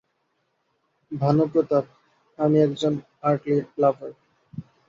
ভানু 1.11 1.43
প্রতাপ, 1.53 1.85
আমি 2.39 2.57
একজন 2.61 2.93
আর্ট 3.23 3.43
লাভার। 3.77 4.11